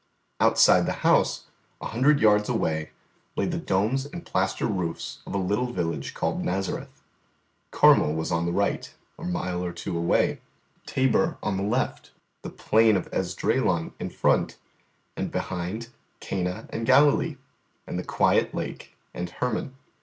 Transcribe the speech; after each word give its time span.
Outside 0.39 0.87
the 0.87 0.93
house, 1.05 1.45
a 1.79 1.89
hundred 1.89 2.21
yards 2.21 2.49
away, 2.49 2.89
lay 3.35 3.45
the 3.45 3.59
domes 3.59 4.03
and 4.07 4.25
plaster 4.25 4.65
roofs 4.65 5.19
of 5.27 5.35
a 5.35 5.37
little 5.37 5.71
village 5.71 6.15
called 6.15 6.43
Nazareth; 6.43 7.03
Carmel 7.69 8.15
was 8.15 8.31
on 8.31 8.47
the 8.47 8.51
right, 8.51 8.91
a 9.19 9.23
mile 9.23 9.63
or 9.63 9.71
two 9.71 9.95
away, 9.95 10.41
Thabor 10.87 11.37
on 11.43 11.55
the 11.57 11.61
left, 11.61 12.13
the 12.41 12.49
plain 12.49 12.97
of 12.97 13.13
Esdraelon 13.13 13.93
in 13.99 14.09
front; 14.09 14.57
and 15.15 15.29
behind, 15.29 15.89
Cana 16.19 16.65
and 16.71 16.87
Galilee, 16.87 17.37
and 17.85 17.99
the 17.99 18.03
quiet 18.03 18.55
lake, 18.55 18.95
and 19.13 19.29
Hermon. 19.29 19.75